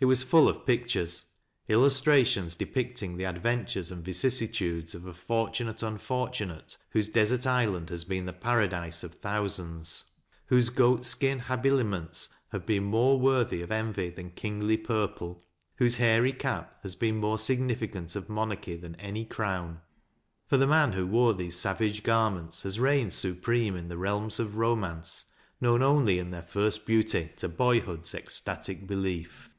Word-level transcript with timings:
It 0.00 0.04
was 0.04 0.22
full 0.22 0.48
of 0.48 0.64
pictures— 0.64 1.24
^illustrations 1.68 2.56
depicting 2.56 3.16
the 3.16 3.24
adventures 3.26 3.90
and 3.90 4.04
vicissitudes 4.04 4.94
of 4.94 5.06
a 5.08 5.12
fortunate 5.12 5.82
unfortunate, 5.82 6.76
whose 6.90 7.08
desert 7.08 7.48
island 7.48 7.90
has 7.90 8.04
been 8.04 8.24
the 8.24 8.32
paradise 8.32 9.02
of 9.02 9.14
thousands; 9.14 10.04
whose 10.46 10.70
goat 10.70 11.04
skin 11.04 11.40
habilimenta 11.40 12.28
have 12.52 12.64
been 12.64 12.84
more 12.84 13.18
worthy 13.18 13.60
of 13.60 13.72
envy 13.72 14.08
than 14.08 14.30
kingly 14.30 14.76
purple; 14.76 15.44
whose 15.78 15.96
hairy 15.96 16.32
cap 16.32 16.78
has 16.82 16.94
been 16.94 17.16
more 17.16 17.36
significant 17.36 18.14
of 18.14 18.28
monarchy 18.28 18.76
than 18.76 18.94
any 19.00 19.26
CJ'own. 19.26 19.80
For 20.46 20.58
the 20.58 20.68
man 20.68 20.92
who 20.92 21.08
wore 21.08 21.34
these 21.34 21.58
savage 21.58 22.04
garments 22.04 22.62
has 22.62 22.78
reigned 22.78 23.14
supreme 23.14 23.74
in 23.74 23.88
realms 23.88 24.38
of 24.38 24.54
romance, 24.58 25.24
known 25.60 25.82
only 25.82 26.20
in 26.20 26.30
their 26.30 26.44
first 26.44 26.86
beauty 26.86 27.30
to 27.38 27.48
boyhood's 27.48 28.14
ecstatic 28.14 28.86
belief. 28.86 29.50